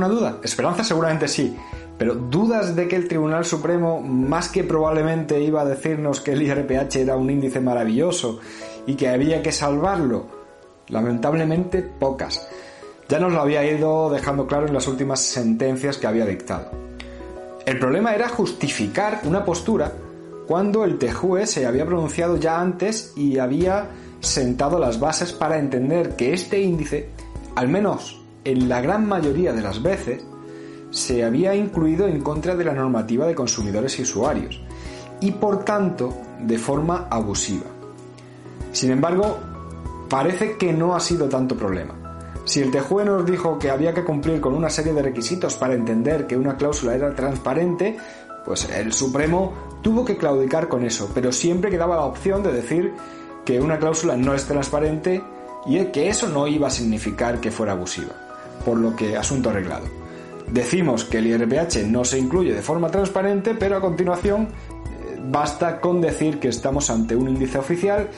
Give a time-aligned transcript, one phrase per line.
[0.00, 0.40] ¿Alguien tenía alguna duda?
[0.42, 1.56] Esperanza seguramente sí,
[1.98, 6.42] pero ¿dudas de que el Tribunal Supremo, más que probablemente iba a decirnos que el
[6.42, 8.40] IRPH era un índice maravilloso
[8.86, 10.26] y que había que salvarlo?
[10.88, 12.48] Lamentablemente pocas.
[13.08, 16.70] Ya nos lo había ido dejando claro en las últimas sentencias que había dictado.
[17.66, 19.92] El problema era justificar una postura
[20.46, 23.88] cuando el TJUE se había pronunciado ya antes y había
[24.20, 27.10] sentado las bases para entender que este índice,
[27.54, 30.24] al menos en la gran mayoría de las veces,
[30.90, 34.60] se había incluido en contra de la normativa de consumidores y usuarios,
[35.20, 37.66] y por tanto de forma abusiva.
[38.72, 39.38] Sin embargo,
[40.08, 41.94] parece que no ha sido tanto problema.
[42.44, 45.74] Si el TJUE nos dijo que había que cumplir con una serie de requisitos para
[45.74, 47.96] entender que una cláusula era transparente,
[48.44, 52.92] pues el Supremo tuvo que claudicar con eso, pero siempre quedaba la opción de decir
[53.44, 55.22] que una cláusula no es transparente
[55.66, 58.12] y que eso no iba a significar que fuera abusiva,
[58.64, 59.86] por lo que asunto arreglado.
[60.52, 65.80] Decimos que el IRPH no se incluye de forma transparente, pero a continuación eh, basta
[65.80, 68.08] con decir que estamos ante un índice oficial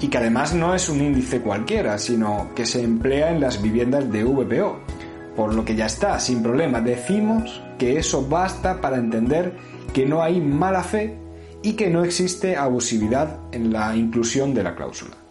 [0.00, 4.10] y que además no es un índice cualquiera, sino que se emplea en las viviendas
[4.10, 4.80] de VPO.
[5.36, 9.54] Por lo que ya está, sin problema, decimos que eso basta para entender
[9.92, 11.16] que no hay mala fe
[11.62, 15.27] y que no existe abusividad en la inclusión de la cláusula.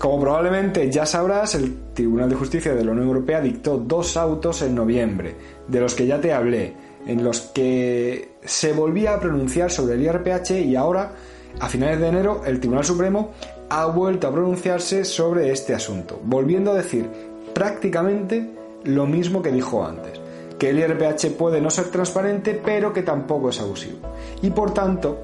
[0.00, 4.62] Como probablemente ya sabrás, el Tribunal de Justicia de la Unión Europea dictó dos autos
[4.62, 5.36] en noviembre,
[5.68, 6.72] de los que ya te hablé,
[7.06, 11.12] en los que se volvía a pronunciar sobre el IRPH y ahora,
[11.60, 13.32] a finales de enero, el Tribunal Supremo
[13.68, 17.06] ha vuelto a pronunciarse sobre este asunto, volviendo a decir
[17.52, 20.18] prácticamente lo mismo que dijo antes,
[20.58, 23.98] que el IRPH puede no ser transparente, pero que tampoco es abusivo.
[24.40, 25.18] Y por tanto,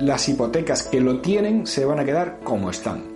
[0.00, 3.11] las hipotecas que lo tienen se van a quedar como están.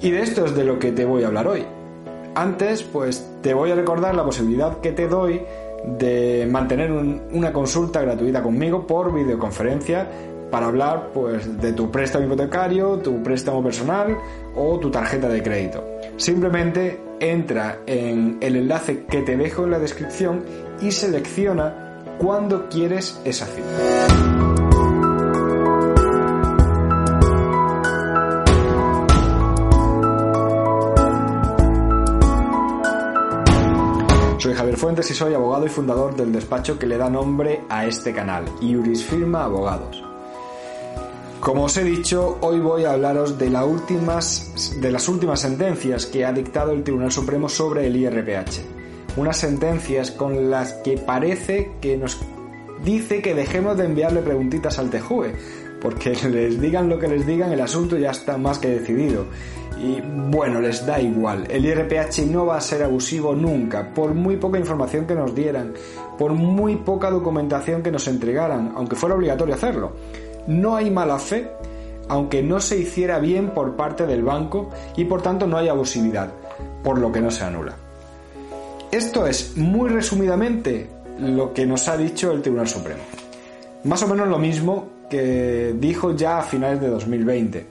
[0.00, 1.64] Y de esto es de lo que te voy a hablar hoy.
[2.34, 5.40] Antes, pues te voy a recordar la posibilidad que te doy
[5.98, 10.08] de mantener una consulta gratuita conmigo por videoconferencia
[10.50, 14.16] para hablar pues de tu préstamo hipotecario, tu préstamo personal
[14.54, 15.84] o tu tarjeta de crédito.
[16.16, 20.44] Simplemente entra en el enlace que te dejo en la descripción
[20.80, 24.35] y selecciona cuándo quieres esa cita.
[34.86, 38.44] Fuentes y soy abogado y fundador del despacho que le da nombre a este canal,
[38.60, 40.00] Iuris Firma Abogados.
[41.40, 46.30] Como os he dicho, hoy voy a hablaros de, de las últimas sentencias que ha
[46.30, 48.60] dictado el Tribunal Supremo sobre el IRPH.
[49.16, 52.20] Unas sentencias con las que parece que nos
[52.84, 55.34] dice que dejemos de enviarle preguntitas al TJUE,
[55.82, 59.24] porque les digan lo que les digan, el asunto ya está más que decidido.
[59.78, 64.36] Y bueno, les da igual, el IRPH no va a ser abusivo nunca, por muy
[64.36, 65.74] poca información que nos dieran,
[66.18, 69.92] por muy poca documentación que nos entregaran, aunque fuera obligatorio hacerlo.
[70.46, 71.50] No hay mala fe,
[72.08, 76.30] aunque no se hiciera bien por parte del banco y por tanto no hay abusividad,
[76.82, 77.74] por lo que no se anula.
[78.90, 80.88] Esto es, muy resumidamente,
[81.20, 83.02] lo que nos ha dicho el Tribunal Supremo.
[83.84, 87.66] Más o menos lo mismo que dijo ya a finales de 2020.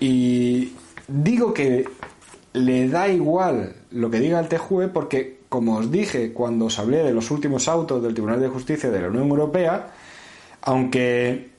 [0.00, 0.72] Y
[1.10, 1.88] digo que
[2.52, 7.02] le da igual lo que diga el TJUE porque, como os dije cuando os hablé
[7.02, 9.88] de los últimos autos del Tribunal de Justicia de la Unión Europea,
[10.62, 11.50] aunque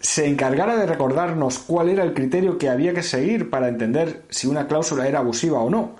[0.00, 4.46] se encargara de recordarnos cuál era el criterio que había que seguir para entender si
[4.46, 5.96] una cláusula era abusiva o no,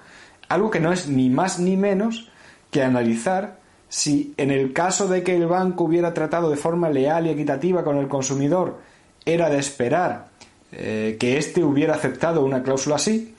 [0.49, 2.31] algo que no es ni más ni menos
[2.71, 3.59] que analizar
[3.89, 7.83] si en el caso de que el banco hubiera tratado de forma leal y equitativa
[7.83, 8.79] con el consumidor
[9.25, 10.28] era de esperar
[10.73, 13.35] eh, que éste hubiera aceptado una cláusula así,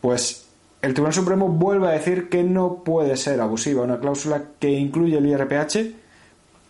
[0.00, 0.46] pues
[0.82, 5.18] el Tribunal Supremo vuelve a decir que no puede ser abusiva una cláusula que incluye
[5.18, 5.94] el IRPH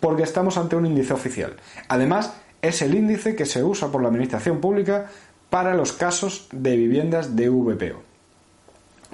[0.00, 1.56] porque estamos ante un índice oficial.
[1.88, 5.08] Además, es el índice que se usa por la Administración Pública
[5.48, 8.02] para los casos de viviendas de VPO.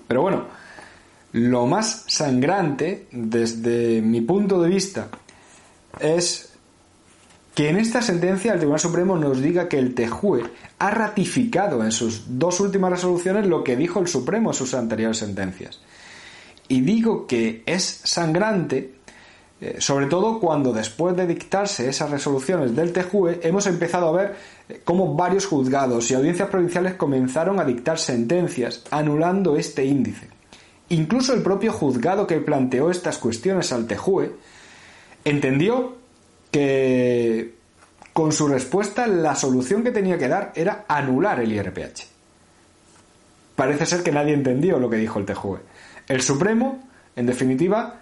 [0.09, 0.47] Pero bueno,
[1.33, 5.09] lo más sangrante, desde mi punto de vista,
[6.01, 6.58] es
[7.59, 10.45] que en esta sentencia el Tribunal Supremo nos diga que el TEJUE
[10.79, 15.19] ha ratificado en sus dos últimas resoluciones lo que dijo el Supremo en sus anteriores
[15.19, 15.81] sentencias.
[16.69, 18.95] Y digo que es sangrante,
[19.61, 24.37] eh, sobre todo cuando después de dictarse esas resoluciones del TEJUE hemos empezado a ver
[24.69, 30.29] eh, cómo varios juzgados y audiencias provinciales comenzaron a dictar sentencias anulando este índice.
[30.91, 34.31] Incluso el propio juzgado que planteó estas cuestiones al TEJUE
[35.25, 35.99] entendió
[36.51, 37.55] que
[38.13, 42.03] con su respuesta la solución que tenía que dar era anular el IRPH.
[43.55, 45.61] Parece ser que nadie entendió lo que dijo el TEJUE.
[46.09, 46.85] El Supremo
[47.17, 47.97] En definitiva,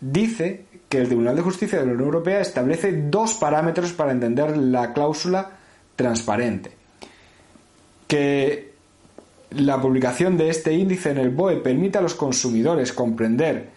[0.00, 4.54] dice que el Tribunal de Justicia de la Unión Europea establece dos parámetros para entender
[4.56, 5.52] la cláusula
[5.96, 6.72] transparente.
[8.06, 8.74] Que
[9.52, 13.70] la publicación de este índice en el BOE permite a los consumidores comprender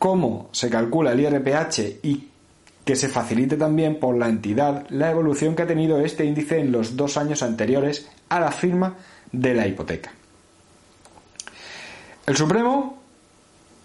[0.00, 2.31] cómo se calcula el IRPH y
[2.84, 6.72] que se facilite también por la entidad la evolución que ha tenido este índice en
[6.72, 8.96] los dos años anteriores a la firma
[9.30, 10.12] de la hipoteca.
[12.26, 12.98] El Supremo,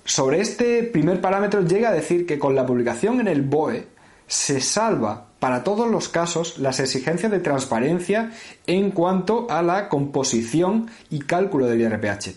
[0.06, 3.88] sobre este primer parámetro, llega a decir que con la publicación en el BOE
[4.28, 8.32] se salva para todos los casos las exigencias de transparencia
[8.66, 12.36] en cuanto a la composición y cálculo del IRPH.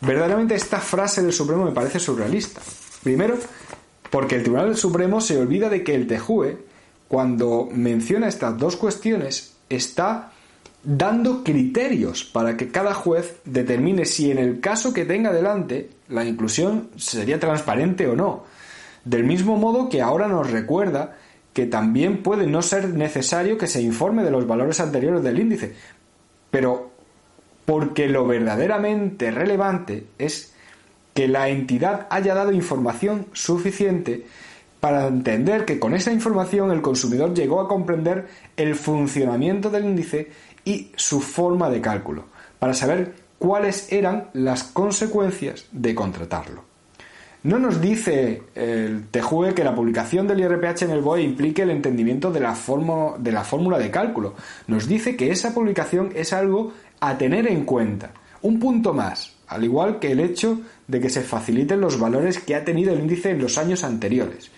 [0.00, 2.60] Verdaderamente esta frase del Supremo me parece surrealista.
[3.02, 3.38] Primero,
[4.14, 6.58] porque el Tribunal Supremo se olvida de que el TEJUE,
[7.08, 10.30] cuando menciona estas dos cuestiones, está
[10.84, 16.24] dando criterios para que cada juez determine si en el caso que tenga delante la
[16.24, 18.44] inclusión sería transparente o no.
[19.04, 21.16] Del mismo modo que ahora nos recuerda
[21.52, 25.74] que también puede no ser necesario que se informe de los valores anteriores del índice,
[26.52, 26.92] pero
[27.64, 30.53] porque lo verdaderamente relevante es
[31.14, 34.26] que la entidad haya dado información suficiente
[34.80, 38.26] para entender que con esa información el consumidor llegó a comprender
[38.56, 40.30] el funcionamiento del índice
[40.64, 42.24] y su forma de cálculo,
[42.58, 46.64] para saber cuáles eran las consecuencias de contratarlo.
[47.44, 51.70] No nos dice el TEJUE que la publicación del IRPH en el BOE implique el
[51.70, 52.56] entendimiento de la,
[53.18, 54.34] de la fórmula de cálculo.
[54.66, 58.12] Nos dice que esa publicación es algo a tener en cuenta.
[58.40, 62.54] Un punto más, al igual que el hecho de que se faciliten los valores que
[62.54, 64.50] ha tenido el índice en los años anteriores,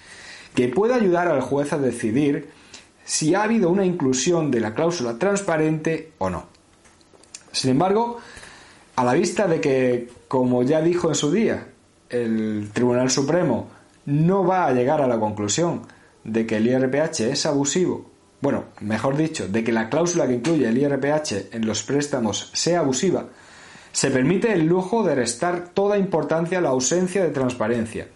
[0.54, 2.48] que pueda ayudar al juez a decidir
[3.04, 6.46] si ha habido una inclusión de la cláusula transparente o no.
[7.52, 8.18] Sin embargo,
[8.96, 11.68] a la vista de que, como ya dijo en su día,
[12.10, 13.68] el Tribunal Supremo
[14.06, 15.82] no va a llegar a la conclusión
[16.24, 20.68] de que el IRPH es abusivo, bueno, mejor dicho, de que la cláusula que incluye
[20.68, 23.26] el IRPH en los préstamos sea abusiva,
[23.96, 28.08] se permite el lujo de restar toda importancia a la ausencia de transparencia,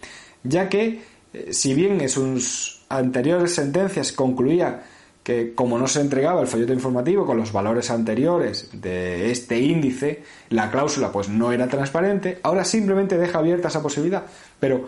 [0.44, 1.00] ya que,
[1.32, 4.82] eh, si bien en sus anteriores sentencias concluía
[5.22, 10.22] que como no se entregaba el folleto informativo con los valores anteriores de este índice,
[10.50, 14.24] la cláusula pues no era transparente, ahora simplemente deja abierta esa posibilidad,
[14.58, 14.86] pero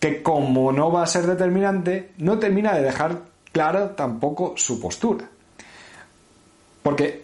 [0.00, 3.20] que como no va a ser determinante, no termina de dejar
[3.52, 5.28] clara tampoco su postura.
[6.82, 7.22] Porque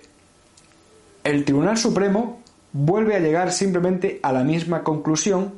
[1.25, 5.55] el Tribunal Supremo vuelve a llegar simplemente a la misma conclusión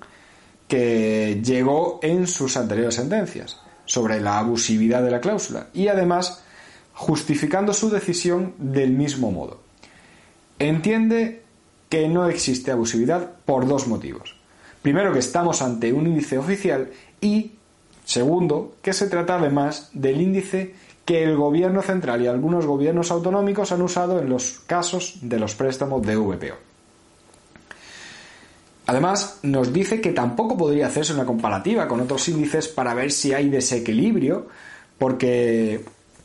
[0.69, 6.45] que llegó en sus anteriores sentencias sobre la abusividad de la cláusula y además
[6.95, 9.61] justificando su decisión del mismo modo.
[10.59, 11.43] Entiende
[11.89, 14.37] que no existe abusividad por dos motivos.
[14.83, 16.91] Primero, que estamos ante un índice oficial
[17.21, 17.53] y,
[18.05, 20.75] segundo, que se trata además del índice
[21.05, 25.57] que el gobierno central y algunos gobiernos autonómicos han usado en los casos de los
[25.57, 26.70] préstamos de VPO.
[28.91, 33.33] Además, nos dice que tampoco podría hacerse una comparativa con otros índices para ver si
[33.33, 34.49] hay desequilibrio,
[34.99, 35.85] porque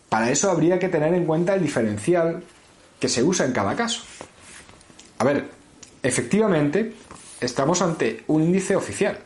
[0.09, 2.41] para eso habría que tener en cuenta el diferencial
[2.99, 4.01] que se usa en cada caso.
[5.19, 5.47] A ver,
[6.01, 6.95] efectivamente,
[7.39, 9.19] estamos ante un índice oficial,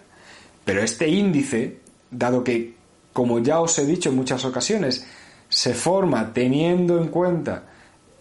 [0.66, 1.78] pero este índice,
[2.12, 2.74] dado que,
[3.14, 5.08] como ya os he dicho en muchas ocasiones,
[5.48, 7.64] se forma teniendo en cuenta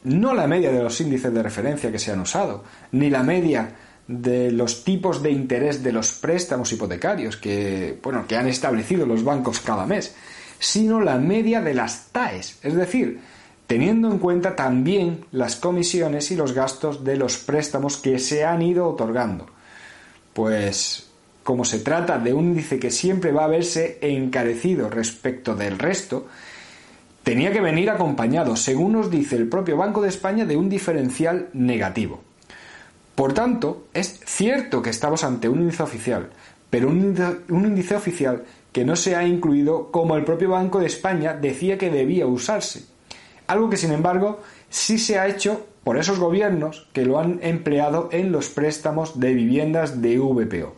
[0.04, 3.74] no la media de los índices de referencia que se han usado, ni la media
[4.08, 9.22] de los tipos de interés de los préstamos hipotecarios que, bueno, que han establecido los
[9.22, 10.16] bancos cada mes,
[10.58, 13.20] sino la media de las TAES, es decir,
[13.66, 18.62] teniendo en cuenta también las comisiones y los gastos de los préstamos que se han
[18.62, 19.46] ido otorgando.
[20.32, 21.06] Pues
[21.44, 26.26] como se trata de un índice que siempre va a verse encarecido respecto del resto,
[27.22, 31.50] tenía que venir acompañado, según nos dice el propio Banco de España, de un diferencial
[31.52, 32.27] negativo.
[33.18, 36.30] Por tanto, es cierto que estamos ante un índice oficial,
[36.70, 41.34] pero un índice, oficial que no se ha incluido como el propio Banco de España
[41.34, 42.84] decía que debía usarse.
[43.48, 44.38] Algo que, sin embargo,
[44.70, 49.34] sí se ha hecho por esos gobiernos que lo han empleado en los préstamos de
[49.34, 50.72] viviendas de VPO.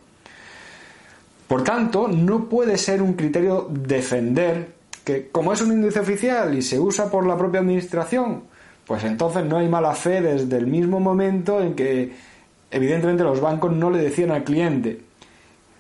[1.46, 4.72] Por tanto, no puede ser un criterio defender
[5.04, 8.44] que como es un índice oficial y se usa por la propia administración,
[8.90, 12.12] pues entonces no hay mala fe desde el mismo momento en que
[12.72, 14.98] evidentemente los bancos no le decían al cliente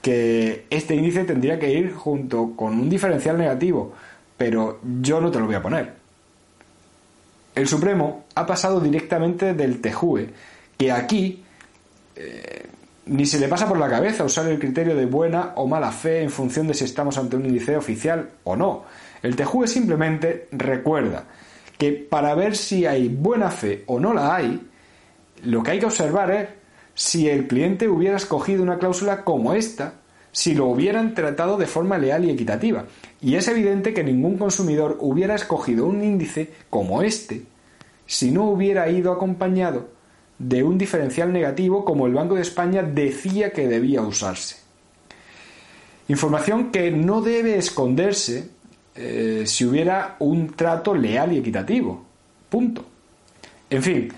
[0.00, 3.94] que este índice tendría que ir junto con un diferencial negativo,
[4.36, 5.92] pero yo no te lo voy a poner.
[7.56, 10.28] El Supremo ha pasado directamente del TEJUE,
[10.78, 11.42] que aquí,
[12.14, 12.68] eh,
[13.06, 16.22] ni se le pasa por la cabeza usar el criterio de buena o mala fe
[16.22, 18.84] en función de si estamos ante un índice oficial o no.
[19.20, 21.24] El TJUE simplemente recuerda
[21.80, 24.60] que para ver si hay buena fe o no la hay,
[25.44, 26.48] lo que hay que observar es
[26.94, 29.94] si el cliente hubiera escogido una cláusula como esta,
[30.30, 32.84] si lo hubieran tratado de forma leal y equitativa.
[33.22, 37.44] Y es evidente que ningún consumidor hubiera escogido un índice como este
[38.04, 39.88] si no hubiera ido acompañado
[40.38, 44.56] de un diferencial negativo como el Banco de España decía que debía usarse.
[46.08, 48.50] Información que no debe esconderse
[48.94, 52.04] eh, si hubiera un trato leal y equitativo.
[52.48, 52.84] Punto.
[53.68, 54.12] En fin,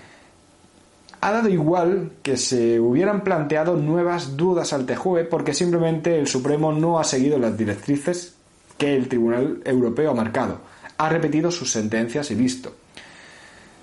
[1.21, 6.73] ha dado igual que se hubieran planteado nuevas dudas al TJUE porque simplemente el Supremo
[6.73, 8.35] no ha seguido las directrices
[8.77, 10.59] que el Tribunal Europeo ha marcado.
[10.97, 12.73] Ha repetido sus sentencias y listo.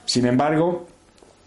[0.05, 0.87] Sin embargo,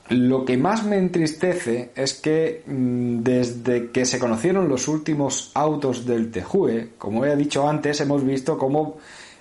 [0.10, 6.06] lo que más me entristece es que mm, desde que se conocieron los últimos autos
[6.06, 8.98] del TJUE, como he dicho antes, hemos visto cómo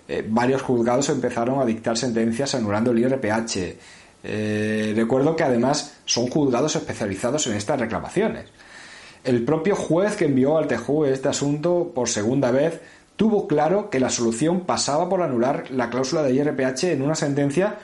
[0.09, 3.76] eh, varios juzgados empezaron a dictar sentencias anulando el IRPH.
[4.25, 8.47] Eh, recuerdo que además son juzgados especializados en estas reclamaciones.
[9.25, 12.80] El propio juez que envió al TJUE este asunto por segunda vez
[13.16, 17.78] tuvo claro que la solución pasaba por anular la cláusula de IRPH en una sentencia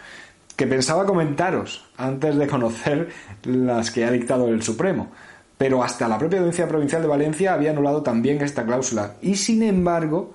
[0.56, 3.08] que pensaba comentaros antes de conocer
[3.44, 5.12] las que ha dictado el Supremo.
[5.56, 9.14] Pero hasta la propia Audiencia Provincial de Valencia había anulado también esta cláusula.
[9.22, 10.34] Y sin embargo,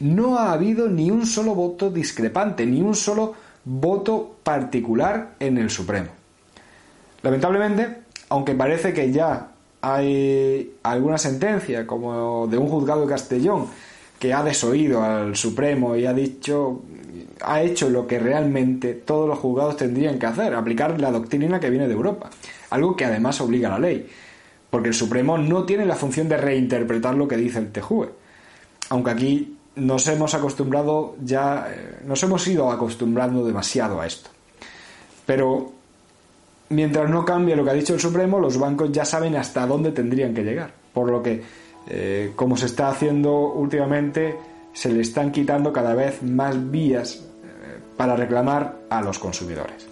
[0.00, 3.34] no ha habido ni un solo voto discrepante, ni un solo
[3.64, 6.08] voto particular en el Supremo.
[7.22, 9.48] Lamentablemente, aunque parece que ya
[9.80, 13.66] hay alguna sentencia, como de un juzgado de Castellón,
[14.18, 16.82] que ha desoído al Supremo y ha dicho
[17.42, 21.70] ha hecho lo que realmente todos los juzgados tendrían que hacer, aplicar la doctrina que
[21.70, 22.30] viene de Europa,
[22.70, 24.08] algo que además obliga a la ley,
[24.70, 28.08] porque el Supremo no tiene la función de reinterpretar lo que dice el TJUE,
[28.88, 34.30] aunque aquí nos hemos acostumbrado ya, eh, nos hemos ido acostumbrando demasiado a esto.
[35.24, 35.72] Pero
[36.70, 39.92] mientras no cambie lo que ha dicho el Supremo, los bancos ya saben hasta dónde
[39.92, 41.42] tendrían que llegar, por lo que,
[41.88, 44.36] eh, como se está haciendo últimamente,
[44.72, 49.86] se le están quitando cada vez más vías eh, para reclamar a los consumidores.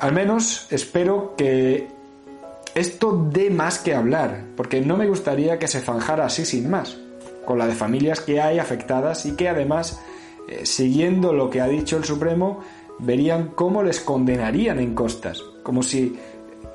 [0.00, 1.88] Al menos espero que
[2.74, 6.98] esto dé más que hablar, porque no me gustaría que se zanjara así sin más,
[7.46, 10.02] con la de familias que hay afectadas y que además,
[10.48, 12.60] eh, siguiendo lo que ha dicho el Supremo,
[12.98, 16.18] verían cómo les condenarían en costas, como si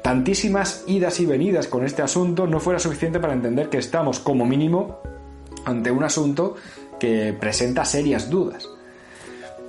[0.02, 4.46] tantísimas idas y venidas con este asunto no fuera suficiente para entender que estamos, como
[4.46, 5.00] mínimo,
[5.66, 6.56] ante un asunto
[7.00, 8.68] que presenta serias dudas.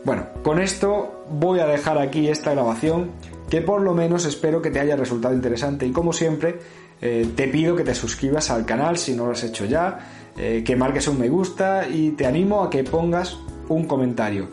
[0.04, 3.10] Bueno, con esto voy a dejar aquí esta grabación
[3.48, 6.58] que por lo menos espero que te haya resultado interesante y como siempre
[7.00, 10.62] eh, te pido que te suscribas al canal si no lo has hecho ya, eh,
[10.64, 13.36] que marques un me gusta y te animo a que pongas
[13.68, 14.50] un comentario.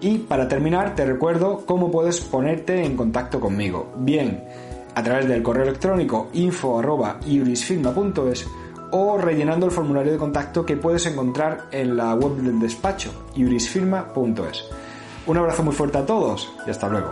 [0.00, 3.92] Y para terminar te recuerdo cómo puedes ponerte en contacto conmigo.
[3.98, 4.44] Bien,
[4.94, 8.46] a través del correo electrónico info.iurisfilma.es
[8.92, 14.64] o rellenando el formulario de contacto que puedes encontrar en la web del despacho iurisfirma.es.
[15.26, 17.10] Un abrazo muy fuerte a todos y hasta luego.